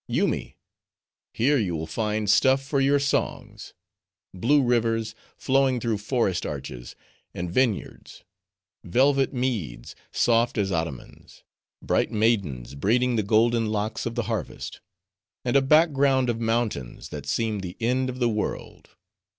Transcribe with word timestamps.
"Yoomy! 0.07 0.57
here 1.31 1.59
you 1.59 1.75
will 1.75 1.85
find 1.85 2.27
stuff 2.27 2.63
for 2.65 2.81
your 2.81 2.97
songs:—blue 2.97 4.63
rivers 4.63 5.13
flowing 5.37 5.79
through 5.79 5.99
forest 5.99 6.43
arches, 6.43 6.95
and 7.35 7.51
vineyards; 7.51 8.23
velvet 8.83 9.31
meads, 9.31 9.95
soft 10.11 10.57
as 10.57 10.71
ottomans: 10.71 11.43
bright 11.83 12.09
maidens 12.11 12.73
braiding 12.73 13.15
the 13.15 13.21
golden 13.21 13.67
locks 13.67 14.07
of 14.07 14.15
the 14.15 14.23
harvest; 14.23 14.81
and 15.45 15.55
a 15.55 15.61
background 15.61 16.31
of 16.31 16.41
mountains, 16.41 17.09
that 17.09 17.27
seem 17.27 17.59
the 17.59 17.77
end 17.79 18.09
of 18.09 18.17
the 18.17 18.27
world. 18.27 18.89